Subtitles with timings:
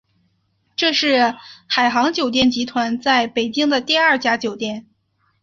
[0.75, 1.35] 这是
[1.67, 4.87] 海航酒店集团在北京的第二家酒店。